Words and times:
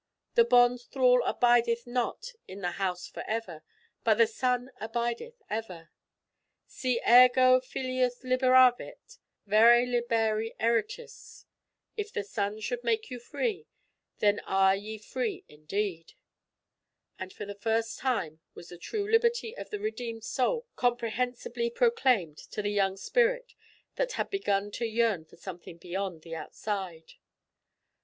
"The 0.33 0.43
bond 0.45 0.81
thrall 0.81 1.21
abideth 1.25 1.85
not 1.85 2.33
in 2.47 2.61
the 2.61 2.71
house 2.71 3.05
for 3.05 3.21
ever, 3.27 3.61
but 4.03 4.15
the 4.15 4.25
Son 4.25 4.71
abideth 4.79 5.43
ever. 5.47 5.91
Si 6.65 6.99
ergo 7.07 7.59
Filius 7.59 8.23
liberavit, 8.23 9.19
verè 9.47 9.85
liberi 9.87 10.55
eritis." 10.59 11.45
"If 11.97 12.11
the 12.11 12.23
Son 12.23 12.59
should 12.61 12.83
make 12.83 13.11
you 13.11 13.19
free, 13.19 13.67
then 14.17 14.39
are 14.39 14.75
ye 14.75 14.97
free 14.97 15.43
indeed." 15.47 16.13
And 17.19 17.31
for 17.31 17.45
the 17.45 17.53
first 17.53 17.99
time 17.99 18.39
was 18.55 18.69
the 18.69 18.79
true 18.79 19.07
liberty 19.07 19.55
of 19.55 19.69
the 19.69 19.77
redeemed 19.79 20.23
soul 20.23 20.65
comprehensibly 20.75 21.69
proclaimed 21.69 22.37
to 22.39 22.63
the 22.63 22.71
young 22.71 22.97
spirit 22.97 23.53
that 23.97 24.13
had 24.13 24.31
begun 24.31 24.71
to 24.71 24.85
yearn 24.87 25.25
for 25.25 25.35
something 25.35 25.77
beyond 25.77 26.23
the 26.23 26.35
outside. 26.35 27.13